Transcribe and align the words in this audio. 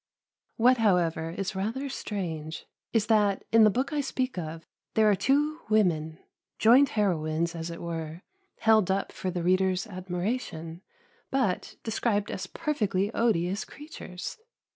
What, 0.57 0.77
however, 0.77 1.29
is 1.29 1.53
rather 1.55 1.87
strange 1.87 2.65
is 2.91 3.05
that, 3.05 3.43
in 3.51 3.63
the 3.65 3.69
book 3.69 3.93
I 3.93 4.01
speak 4.01 4.35
of, 4.35 4.65
there 4.95 5.07
are 5.11 5.15
two 5.15 5.59
women 5.69 6.17
joint 6.57 6.89
heroines, 6.97 7.53
as 7.53 7.69
it 7.69 7.79
were 7.79 8.23
held 8.61 8.89
up 8.89 9.11
for 9.11 9.29
the 9.29 9.43
reader's 9.43 9.85
admiration, 9.85 10.81
but 11.29 11.75
described 11.83 12.31
as 12.31 12.47
perfectly 12.47 13.13
odious 13.13 13.63
creatures. 13.63 14.39